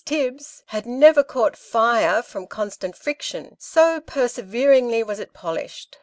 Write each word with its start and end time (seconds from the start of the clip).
TIBBS," 0.03 0.63
had 0.69 0.87
never 0.87 1.23
caught 1.23 1.55
fire 1.55 2.23
from 2.23 2.47
constant 2.47 2.97
friction, 2.97 3.55
so 3.59 4.01
perseveringly 4.03 5.03
was 5.03 5.19
it 5.19 5.31
polished. 5.31 5.99